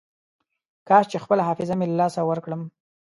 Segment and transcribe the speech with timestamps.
[0.87, 2.61] کاش چې خپله حافظه مې له لاسه ورکړم.